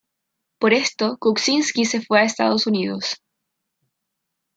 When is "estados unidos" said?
2.23-3.21